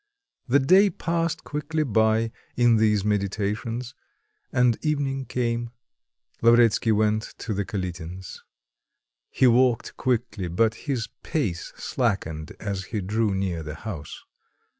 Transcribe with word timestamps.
The 0.47 0.57
day 0.57 0.89
passed 0.89 1.43
quickly 1.43 1.83
by 1.83 2.31
in 2.57 2.77
these 2.77 3.05
meditations; 3.05 3.93
and 4.51 4.79
evening 4.83 5.25
came. 5.27 5.69
Lavretsky 6.41 6.91
went 6.91 7.21
to 7.37 7.53
the 7.53 7.63
Kalitins'. 7.65 8.41
He 9.29 9.45
walked 9.45 9.95
quickly, 9.97 10.47
but 10.47 10.73
his 10.73 11.07
pace 11.21 11.71
slackened 11.75 12.53
as 12.59 12.85
he 12.85 12.99
drew 12.99 13.35
near 13.35 13.61
the 13.61 13.75
house. 13.75 14.23